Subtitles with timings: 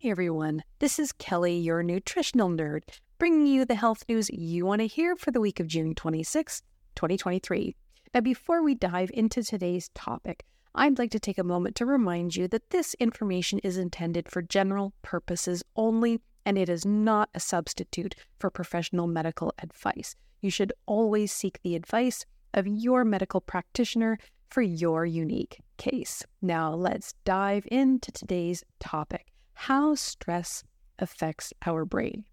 [0.00, 2.82] Hey everyone, this is Kelly, your nutritional nerd,
[3.18, 6.62] bringing you the health news you want to hear for the week of June 26,
[6.94, 7.74] 2023.
[8.14, 12.36] Now, before we dive into today's topic, I'd like to take a moment to remind
[12.36, 17.40] you that this information is intended for general purposes only, and it is not a
[17.40, 20.14] substitute for professional medical advice.
[20.40, 22.24] You should always seek the advice
[22.54, 24.16] of your medical practitioner
[24.48, 26.22] for your unique case.
[26.40, 30.62] Now, let's dive into today's topic how stress
[31.00, 32.24] affects our brain.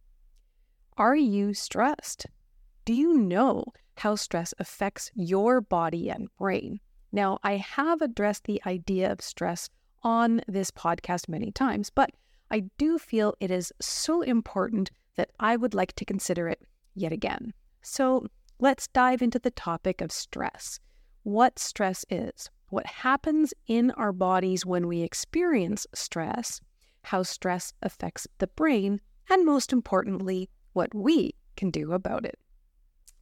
[0.95, 2.27] Are you stressed?
[2.85, 3.65] Do you know
[3.97, 6.79] how stress affects your body and brain?
[7.11, 9.69] Now, I have addressed the idea of stress
[10.03, 12.11] on this podcast many times, but
[12.51, 16.61] I do feel it is so important that I would like to consider it
[16.93, 17.53] yet again.
[17.81, 18.27] So
[18.59, 20.79] let's dive into the topic of stress.
[21.23, 26.61] What stress is, what happens in our bodies when we experience stress,
[27.05, 32.37] how stress affects the brain, and most importantly, what we can do about it.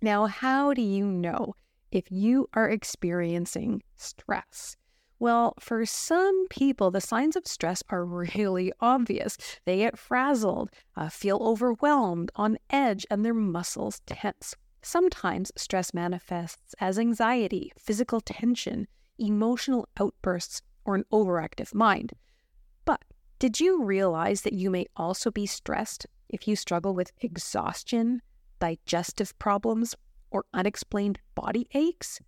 [0.02, 1.56] Now, how do you know
[1.92, 4.76] if you are experiencing stress?
[5.20, 8.04] Well, for some people, the signs of stress are
[8.36, 9.38] really obvious.
[9.66, 14.56] They get frazzled, uh, feel overwhelmed, on edge, and their muscles tense.
[14.81, 22.11] Sometimes stress manifests as anxiety, physical tension, emotional outbursts, or an overactive mind.
[23.44, 28.22] Did you realize that you may also be stressed if you struggle with exhaustion,
[28.61, 29.95] digestive problems,
[30.31, 32.21] or unexplained body aches?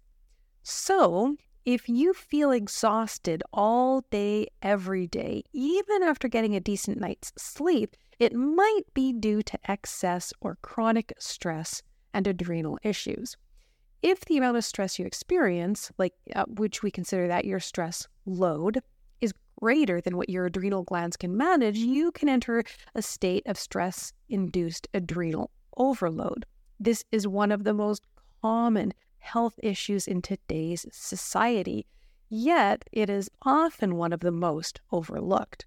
[0.62, 7.32] So, if you feel exhausted all day, every day, even after getting a decent night's
[7.38, 11.82] sleep, it might be due to excess or chronic stress
[12.14, 13.38] and adrenal issues.
[14.02, 18.06] If the amount of stress you experience, like uh, which we consider that your stress
[18.26, 18.82] load,
[19.60, 24.14] greater than what your adrenal glands can manage, you can enter a state of stress
[24.30, 26.46] induced adrenal overload.
[26.80, 28.04] This is one of the most
[28.42, 31.86] common health issues in today's society,
[32.30, 35.66] yet it is often one of the most overlooked.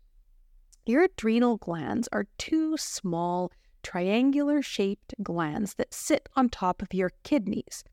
[0.86, 7.10] Your adrenal glands are two small, triangular shaped glands that sit on top of your
[7.24, 7.84] kidneys.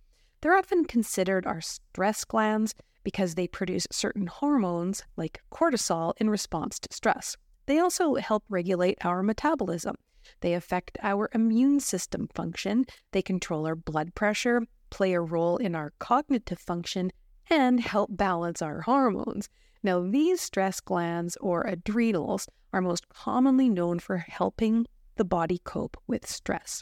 [0.42, 6.78] They're often considered our stress glands because they produce certain hormones like cortisol in response
[6.80, 7.38] to stress.
[7.68, 9.96] They also help regulate our metabolism.
[10.42, 15.76] They affect our immune system function, they control our blood pressure, play a role in
[15.76, 17.12] our cognitive function,
[17.50, 19.50] and help balance our hormones.
[19.84, 25.96] Now, these stress glands or adrenals are most commonly known for helping the body cope
[26.08, 26.82] with stress.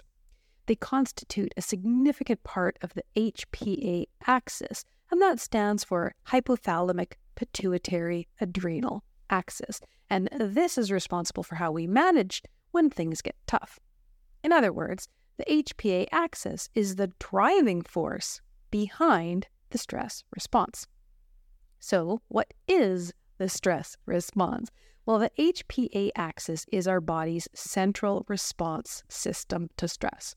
[0.67, 8.28] They constitute a significant part of the HPA axis, and that stands for hypothalamic pituitary
[8.41, 9.79] adrenal axis.
[10.09, 12.41] And this is responsible for how we manage
[12.72, 13.79] when things get tough.
[14.44, 15.07] In other words,
[15.38, 18.41] the HPA axis is the driving force
[18.72, 20.88] behind the stress response.
[21.80, 24.72] So, what is the stress response?
[25.06, 30.35] Well, the HPA axis is our body's central response system to stress.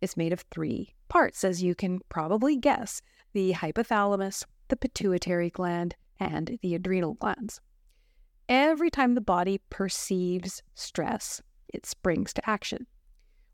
[0.00, 3.00] It's made of three parts, as you can probably guess
[3.38, 7.60] the hypothalamus, the pituitary gland, and the adrenal glands.
[8.48, 11.40] Every time the body perceives stress,
[11.72, 12.88] it springs to action.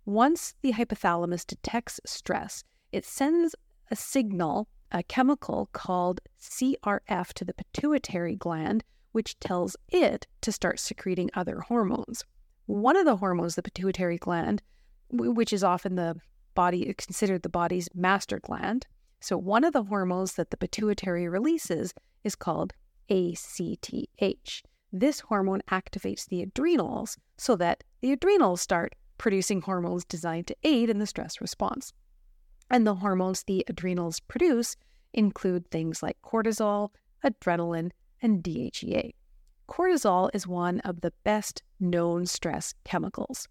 [0.07, 3.55] Once the hypothalamus detects stress, it sends
[3.91, 10.81] a signal, a chemical called CRF, to the pituitary gland, which tells it to start
[10.81, 12.25] secreting other hormones.
[12.65, 14.63] One of the hormones, the pituitary gland,
[15.11, 16.17] which is often the
[16.55, 18.87] body considered the body's master gland,
[19.25, 22.75] so, one of the hormones that the pituitary releases is called
[23.09, 24.63] ACTH.
[24.93, 30.91] This hormone activates the adrenals so that the adrenals start producing hormones designed to aid
[30.91, 31.95] in the stress response.
[32.69, 34.77] And the hormones the adrenals produce
[35.15, 36.91] include things like cortisol,
[37.25, 39.15] adrenaline, and DHEA.
[39.71, 43.49] Cortisol is one of the best known stress chemicals.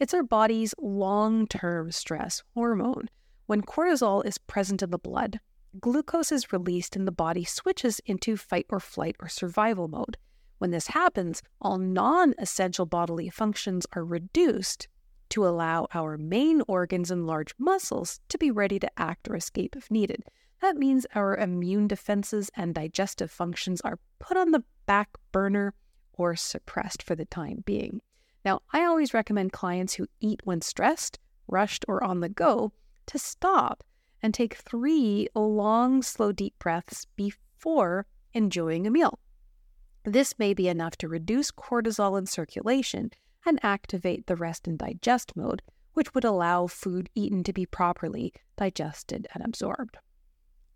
[0.00, 3.10] It's our body's long term stress hormone
[3.46, 5.40] when cortisol is present in the blood,
[5.80, 10.16] glucose is released and the body switches into fight or flight or survival mode.
[10.58, 14.86] When this happens, all non essential bodily functions are reduced
[15.30, 19.74] to allow our main organs and large muscles to be ready to act or escape
[19.74, 20.22] if needed.
[20.60, 25.74] That means our immune defenses and digestive functions are put on the back burner
[26.12, 28.02] or suppressed for the time being.
[28.44, 31.18] Now, I always recommend clients who eat when stressed,
[31.48, 32.72] rushed, or on the go
[33.12, 33.84] to stop
[34.22, 39.18] and take three long, slow, deep breaths before enjoying a meal.
[40.04, 43.10] This may be enough to reduce cortisol in circulation
[43.44, 45.62] and activate the rest and digest mode,
[45.92, 49.98] which would allow food eaten to be properly digested and absorbed.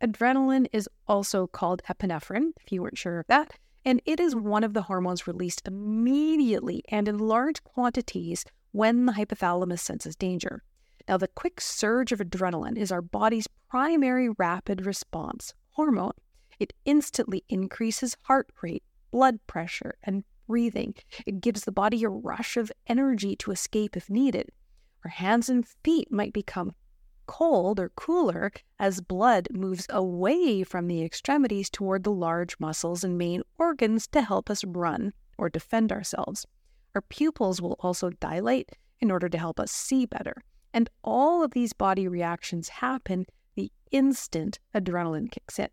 [0.02, 3.54] Adrenaline is also called epinephrine, if you weren't sure of that,
[3.84, 9.12] and it is one of the hormones released immediately and in large quantities when the
[9.12, 10.62] hypothalamus senses danger.
[11.08, 16.12] Now, the quick surge of adrenaline is our body's primary rapid response hormone.
[16.58, 20.94] It instantly increases heart rate, blood pressure, and breathing.
[21.26, 24.50] It gives the body a rush of energy to escape if needed.
[25.04, 26.74] Our hands and feet might become
[27.26, 33.18] cold or cooler as blood moves away from the extremities toward the large muscles and
[33.18, 36.46] main organs to help us run or defend ourselves.
[36.94, 38.70] Our pupils will also dilate
[39.00, 40.42] in order to help us see better.
[40.72, 45.68] And all of these body reactions happen the instant adrenaline kicks in.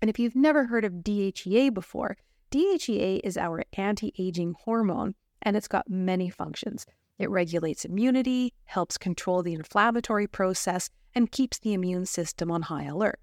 [0.00, 2.16] And if you've never heard of DHEA before,
[2.50, 6.86] DHEA is our anti aging hormone, and it's got many functions.
[7.18, 12.84] It regulates immunity, helps control the inflammatory process, and keeps the immune system on high
[12.84, 13.20] alert.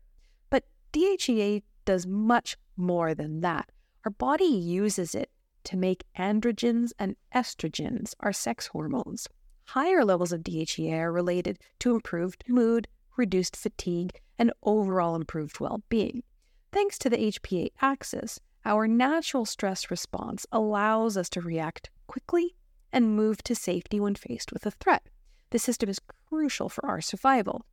[0.50, 3.72] But DHEA does much more than that.
[4.06, 5.32] Our body uses it
[5.66, 9.28] to make androgens and estrogens, our sex hormones.
[9.72, 12.88] Higher levels of DHEA are related to improved mood,
[13.18, 16.24] reduced fatigue, and overall improved well being.
[16.72, 22.56] Thanks to the HPA axis, our natural stress response allows us to react quickly
[22.94, 25.04] and move to safety when faced with a threat.
[25.50, 26.00] The system is
[26.30, 27.66] crucial for our survival.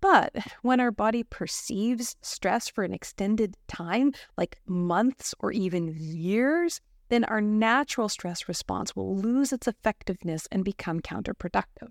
[0.00, 6.80] But when our body perceives stress for an extended time, like months or even years,
[7.12, 11.88] then our natural stress response will lose its effectiveness and become counterproductive.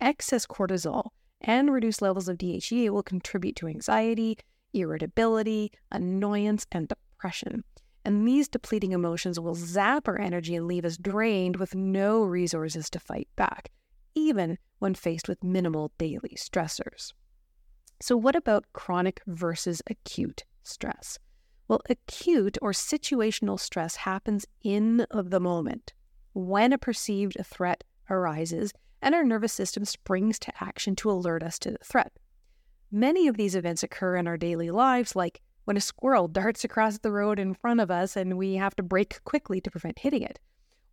[0.00, 1.08] Excess cortisol
[1.40, 4.38] and reduced levels of DHEA will contribute to anxiety,
[4.72, 7.64] irritability, annoyance, and depression.
[8.04, 12.88] And these depleting emotions will zap our energy and leave us drained with no resources
[12.90, 13.70] to fight back,
[14.14, 17.12] even when faced with minimal daily stressors.
[18.00, 21.18] So, what about chronic versus acute stress?
[21.68, 25.92] Well, acute or situational stress happens in the moment
[26.32, 28.72] when a perceived threat arises
[29.02, 32.12] and our nervous system springs to action to alert us to the threat.
[32.90, 36.98] Many of these events occur in our daily lives, like when a squirrel darts across
[36.98, 40.22] the road in front of us and we have to brake quickly to prevent hitting
[40.22, 40.40] it.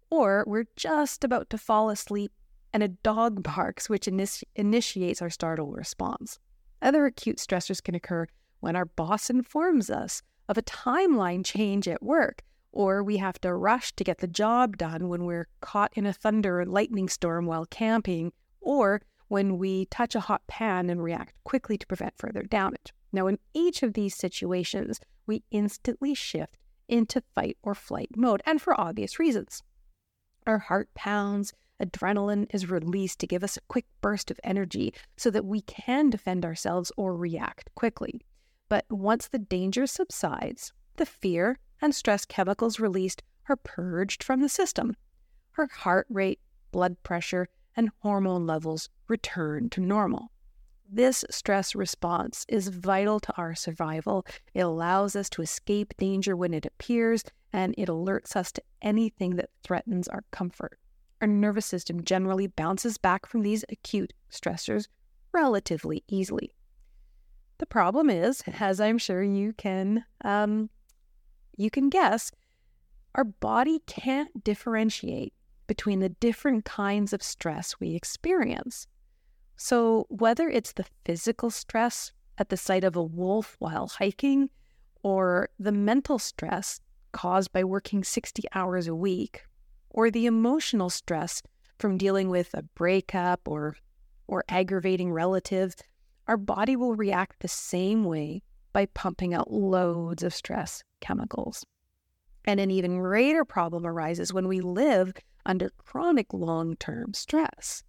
[0.10, 2.33] Or we're just about to fall asleep
[2.74, 6.38] and a dog barks, which initi- initiates our startle response.
[6.81, 8.27] Other acute stressors can occur
[8.60, 13.53] when our boss informs us of a timeline change at work, or we have to
[13.53, 17.45] rush to get the job done when we're caught in a thunder or lightning storm
[17.45, 18.31] while camping,
[18.62, 22.94] or when we touch a hot pan and react quickly to prevent further damage.
[23.12, 26.57] Now, in each of these situations, we instantly shift
[26.88, 29.63] into fight or flight mode, and for obvious reasons.
[30.45, 35.31] Our heart pounds, adrenaline is released to give us a quick burst of energy so
[35.31, 38.21] that we can defend ourselves or react quickly.
[38.69, 44.50] But once the danger subsides, the fear and stress chemicals released are purged from the
[44.50, 44.95] system.
[45.51, 46.39] Her heart rate,
[46.71, 50.31] blood pressure, and hormone levels return to normal.
[50.89, 54.25] This stress response is vital to our survival.
[54.53, 59.35] It allows us to escape danger when it appears, and it alerts us to anything
[59.35, 60.79] that threatens our comfort.
[61.21, 64.88] Our nervous system generally bounces back from these acute stressors
[65.31, 66.54] relatively easily.
[67.57, 70.69] The problem is, as I'm sure you can um,
[71.57, 72.31] you can guess,
[73.13, 75.33] our body can't differentiate
[75.67, 78.88] between the different kinds of stress we experience.
[79.55, 84.50] So, whether it's the physical stress at the sight of a wolf while hiking,
[85.01, 86.81] or the mental stress
[87.13, 89.45] caused by working 60 hours a week,
[89.89, 91.41] or the emotional stress
[91.79, 93.77] from dealing with a breakup or,
[94.27, 95.75] or aggravating relative,
[96.27, 98.41] our body will react the same way
[98.74, 101.65] by pumping out loads of stress chemicals.
[102.46, 105.13] And an even greater problem arises when we live
[105.46, 107.84] under chronic long term stress.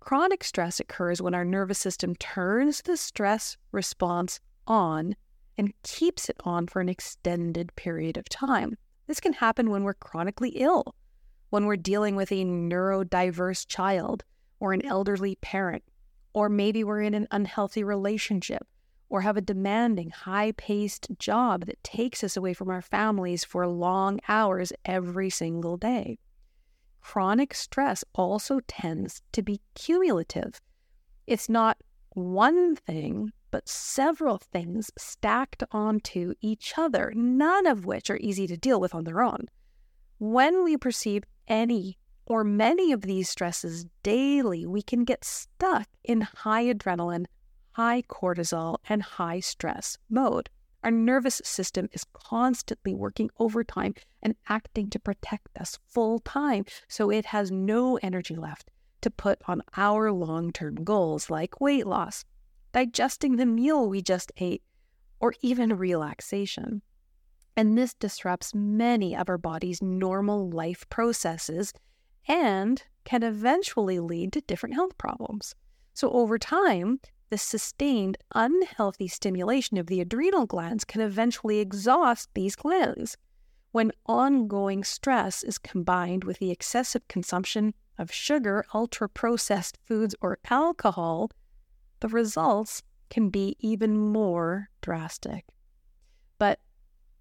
[0.00, 5.16] Chronic stress occurs when our nervous system turns the stress response on
[5.56, 8.76] and keeps it on for an extended period of time.
[9.06, 10.94] This can happen when we're chronically ill,
[11.50, 14.22] when we're dealing with a neurodiverse child
[14.60, 15.82] or an elderly parent,
[16.38, 18.66] or maybe we're in an unhealthy relationship
[19.08, 23.66] or have a demanding, high paced job that takes us away from our families for
[23.66, 26.18] long hours every single day
[27.08, 30.60] chronic stress also tends to be cumulative.
[31.26, 31.78] It's not
[32.10, 38.58] one thing but several things stacked onto each other, none of which are easy to
[38.58, 39.46] deal with on their own.
[40.18, 41.96] When we perceive any
[42.28, 47.24] or many of these stresses daily, we can get stuck in high adrenaline,
[47.72, 50.50] high cortisol, and high stress mode.
[50.84, 57.10] Our nervous system is constantly working overtime and acting to protect us full time, so
[57.10, 58.70] it has no energy left
[59.00, 62.26] to put on our long term goals like weight loss,
[62.72, 64.62] digesting the meal we just ate,
[65.18, 66.82] or even relaxation.
[67.56, 71.72] And this disrupts many of our body's normal life processes
[72.28, 75.54] and can eventually lead to different health problems.
[75.94, 82.54] So, over time, the sustained unhealthy stimulation of the adrenal glands can eventually exhaust these
[82.54, 83.16] glands.
[83.72, 90.38] When ongoing stress is combined with the excessive consumption of sugar, ultra processed foods, or
[90.50, 91.30] alcohol,
[92.00, 95.44] the results can be even more drastic.
[96.38, 96.60] But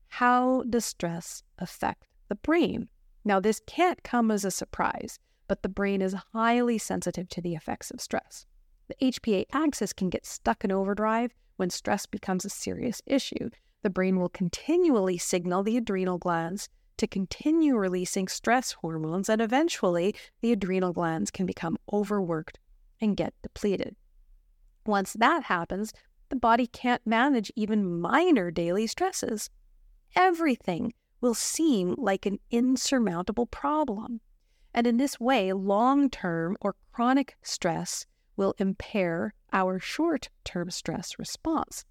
[0.07, 2.89] how does stress affect the brain?
[3.27, 5.19] Now, this can't come as a surprise,
[5.49, 8.45] but the brain is highly sensitive to the effects of stress.
[8.87, 13.49] The HPA axis can get stuck in overdrive when stress becomes a serious issue.
[13.83, 20.15] The brain will continually signal the adrenal glands to continue releasing stress hormones, and eventually
[20.39, 22.59] the adrenal glands can become overworked
[23.01, 23.97] and get depleted.
[24.85, 25.91] Once that happens,
[26.29, 29.49] the body can't manage even minor daily stresses.
[30.15, 34.21] Everything will seem like an insurmountable problem.
[34.73, 38.05] And in this way, long term or chronic stress
[38.35, 41.85] will impair our short term stress response.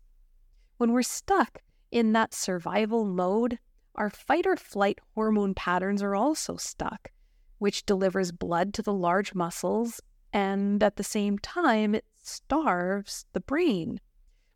[0.76, 3.58] When we're stuck in that survival mode,
[3.94, 7.10] our fight or flight hormone patterns are also stuck,
[7.58, 10.00] which delivers blood to the large muscles
[10.32, 14.00] and at the same time it starves the brain.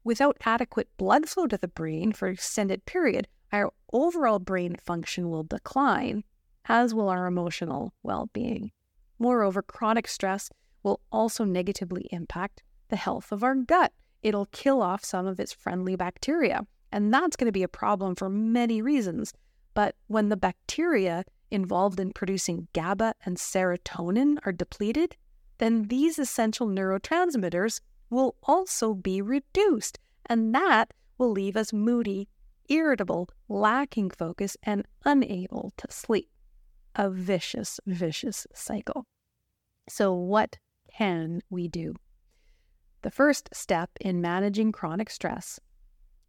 [0.04, 5.28] Without adequate blood flow to the brain for an extended period, our overall brain function
[5.30, 6.24] will decline,
[6.66, 8.70] as will our emotional well being.
[9.18, 10.50] Moreover, chronic stress
[10.82, 13.92] will also negatively impact the health of our gut.
[14.22, 18.14] It'll kill off some of its friendly bacteria, and that's going to be a problem
[18.14, 19.32] for many reasons.
[19.74, 25.16] But when the bacteria involved in producing GABA and serotonin are depleted,
[25.58, 32.28] then these essential neurotransmitters will also be reduced, and that will leave us moody
[32.70, 36.30] irritable, lacking focus, and unable to sleep.
[36.94, 39.04] A vicious, vicious cycle.
[39.88, 40.56] So, what
[40.96, 41.94] can we do?
[43.02, 45.60] The first step in managing chronic stress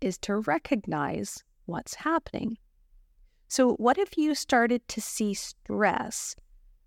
[0.01, 2.57] is to recognize what's happening.
[3.47, 6.35] So, what if you started to see stress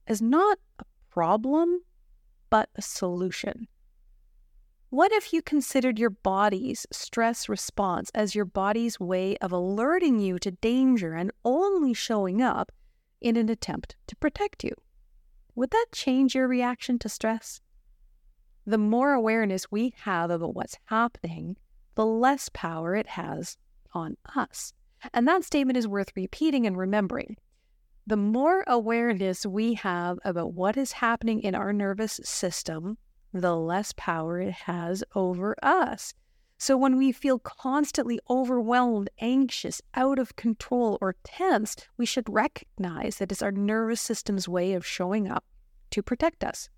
[0.07, 1.81] as not a problem,
[2.51, 3.69] but a solution?
[4.91, 10.39] What if you considered your body's stress response as your body's way of alerting you
[10.39, 12.71] to danger and only showing up
[13.21, 14.73] in an attempt to protect you?
[15.57, 17.61] Would that change your reaction to stress?
[18.67, 21.57] The more awareness we have about what's happening,
[21.95, 23.57] the less power it has
[23.93, 24.73] on us.
[25.13, 27.37] And that statement is worth repeating and remembering.
[28.07, 32.99] The more awareness we have about what is happening in our nervous system,
[33.35, 36.15] the less power it has over us.
[36.57, 43.17] So when we feel constantly overwhelmed, anxious, out of control, or tense, we should recognize
[43.17, 45.45] that it's our nervous system's way of showing up
[45.91, 46.69] to protect us.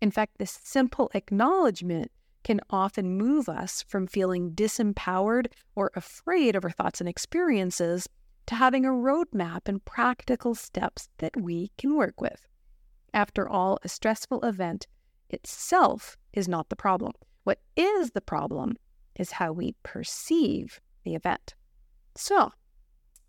[0.00, 2.10] In fact, this simple acknowledgement
[2.42, 5.46] can often move us from feeling disempowered
[5.76, 8.08] or afraid of our thoughts and experiences
[8.46, 12.48] to having a roadmap and practical steps that we can work with.
[13.14, 14.86] After all, a stressful event
[15.32, 17.12] itself is not the problem.
[17.44, 18.76] What is the problem
[19.16, 21.54] is how we perceive the event.
[22.14, 22.52] So,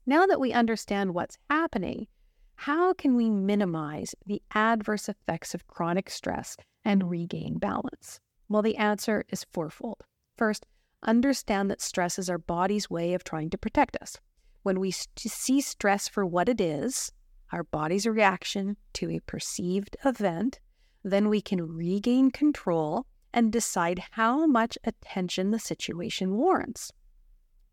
[0.05, 2.07] now that we understand what's happening,
[2.55, 6.55] how can we minimize the adverse effects of chronic stress
[6.86, 8.19] and regain balance?
[8.50, 10.03] Well, the answer is fourfold.
[10.38, 10.65] First,
[11.01, 14.17] understand that stress is our body's way of trying to protect us.
[14.63, 17.12] When we see stress for what it is,
[17.51, 20.60] our body's reaction to a perceived event,
[21.03, 26.91] then we can regain control and decide how much attention the situation warrants.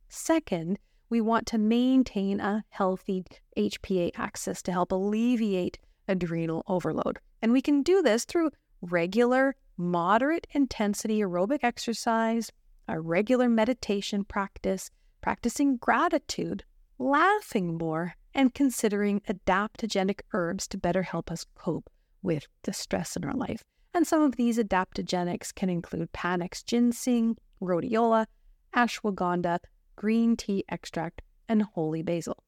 [0.08, 3.24] Second, we want to maintain a healthy
[3.56, 7.18] HPA axis to help alleviate adrenal overload.
[7.42, 12.50] And we can do this through regular, moderate intensity aerobic exercise,
[12.88, 16.64] a regular meditation practice, practicing gratitude,
[16.98, 21.90] laughing more, and considering adaptogenic herbs to better help us cope
[22.22, 23.62] with the stress in our life.
[23.92, 28.26] And some of these adaptogenics can include Panax ginseng, rhodiola,
[28.74, 29.58] ashwagandha,
[29.96, 32.42] green tea extract, and holy basil.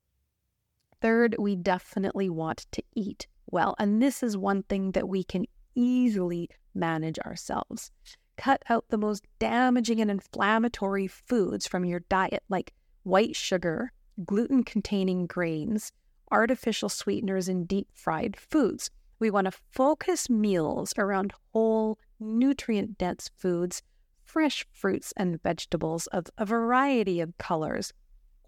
[1.00, 3.74] Third, we definitely want to eat well.
[3.78, 7.90] And this is one thing that we can easily manage ourselves.
[8.36, 13.92] Cut out the most damaging and inflammatory foods from your diet, like white sugar,
[14.24, 15.92] gluten containing grains,
[16.30, 18.90] artificial sweeteners, and deep fried foods.
[19.22, 23.80] We want to focus meals around whole, nutrient dense foods,
[24.24, 27.92] fresh fruits and vegetables of a variety of colors,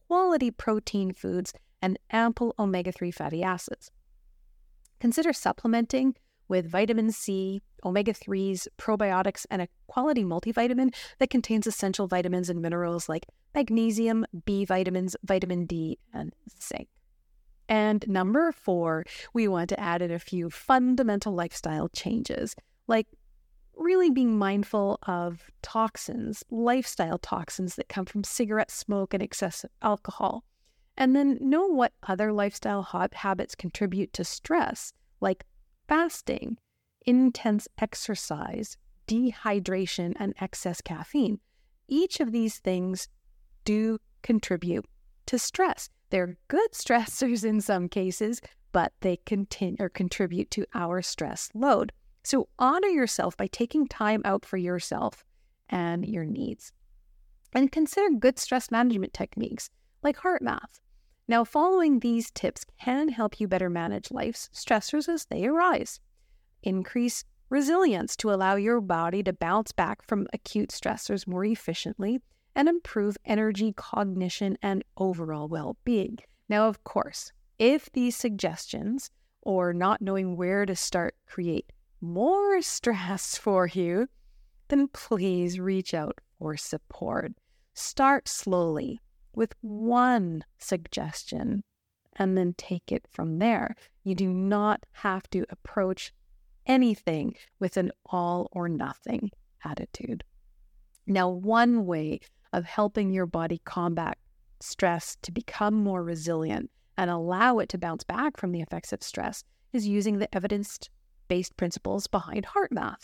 [0.08, 3.92] quality protein foods, and ample omega 3 fatty acids.
[4.98, 6.16] Consider supplementing
[6.48, 12.60] with vitamin C, omega 3s, probiotics, and a quality multivitamin that contains essential vitamins and
[12.60, 16.88] minerals like magnesium, B vitamins, vitamin D, and zinc.
[17.68, 22.54] And number four, we want to add in a few fundamental lifestyle changes,
[22.86, 23.06] like
[23.76, 30.44] really being mindful of toxins, lifestyle toxins that come from cigarette smoke and excessive alcohol.
[30.96, 35.44] And then know what other lifestyle habits contribute to stress, like
[35.88, 36.58] fasting,
[37.04, 38.76] intense exercise,
[39.08, 41.40] dehydration, and excess caffeine.
[41.88, 43.08] Each of these things
[43.64, 44.86] do contribute
[45.26, 45.90] to stress.
[46.14, 48.40] They're good stressors in some cases,
[48.70, 51.90] but they continue or contribute to our stress load.
[52.22, 55.24] So honor yourself by taking time out for yourself
[55.68, 56.70] and your needs.
[57.52, 59.70] And consider good stress management techniques
[60.04, 60.78] like HeartMath.
[61.26, 65.98] Now, following these tips can help you better manage life's stressors as they arise.
[66.62, 72.20] Increase resilience to allow your body to bounce back from acute stressors more efficiently
[72.54, 76.18] and improve energy, cognition, and overall well being.
[76.48, 79.10] Now, of course, if these suggestions
[79.42, 84.08] or not knowing where to start create more stress for you,
[84.68, 87.32] then please reach out for support.
[87.74, 89.00] Start slowly
[89.34, 91.64] with one suggestion
[92.16, 93.74] and then take it from there.
[94.04, 96.12] You do not have to approach
[96.66, 99.30] anything with an all or nothing
[99.64, 100.24] attitude.
[101.06, 102.20] Now, one way
[102.54, 104.16] of helping your body combat
[104.60, 109.02] stress to become more resilient and allow it to bounce back from the effects of
[109.02, 110.78] stress is using the evidence
[111.26, 113.02] based principles behind HeartMath.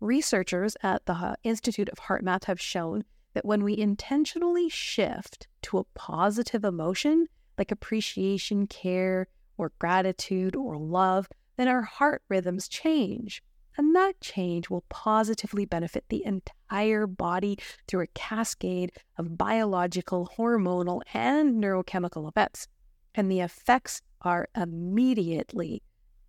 [0.00, 5.84] Researchers at the Institute of HeartMath have shown that when we intentionally shift to a
[5.94, 13.42] positive emotion like appreciation, care, or gratitude or love, then our heart rhythms change.
[13.76, 16.57] And that change will positively benefit the entire
[17.06, 22.68] body through a cascade of biological, hormonal, and neurochemical events.
[23.14, 25.82] And the effects are immediately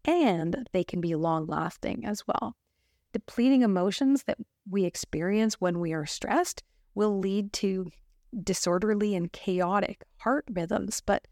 [0.05, 2.55] and they can be long lasting as well.
[3.13, 4.37] Depleting emotions that
[4.69, 6.63] we experience when we are stressed
[6.95, 7.89] will lead to
[8.43, 11.27] disorderly and chaotic heart rhythms, but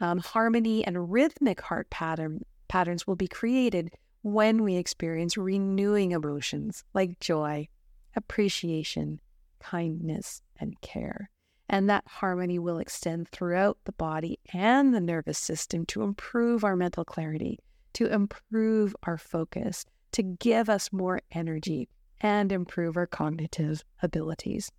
[0.00, 3.90] um, harmony and rhythmic heart pattern, patterns will be created
[4.22, 7.68] when we experience renewing emotions like joy,
[8.16, 9.20] appreciation,
[9.60, 11.30] kindness, and care.
[11.68, 16.76] And that harmony will extend throughout the body and the nervous system to improve our
[16.76, 17.58] mental clarity,
[17.94, 21.88] to improve our focus, to give us more energy,
[22.20, 24.70] and improve our cognitive abilities.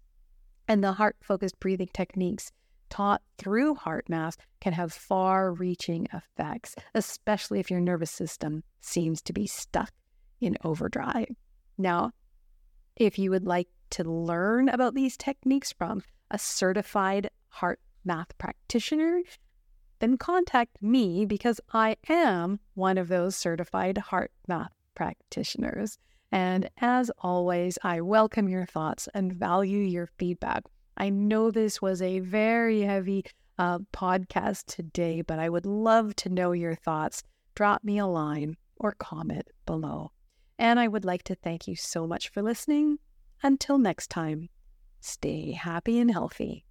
[0.67, 2.51] And the heart focused breathing techniques
[2.89, 9.21] taught through heart HeartMath can have far reaching effects, especially if your nervous system seems
[9.23, 9.91] to be stuck
[10.39, 11.35] in overdrive.
[11.77, 12.11] Now,
[12.95, 19.21] if you would like to learn about these techniques from a certified heart math practitioner,
[19.99, 25.97] then contact me because I am one of those certified heart math practitioners.
[26.31, 30.63] And as always, I welcome your thoughts and value your feedback.
[30.97, 33.25] I know this was a very heavy
[33.57, 37.23] uh, podcast today, but I would love to know your thoughts.
[37.55, 40.11] Drop me a line or comment below.
[40.57, 42.99] And I would like to thank you so much for listening.
[43.41, 44.49] Until next time,
[45.01, 46.65] stay happy and healthy.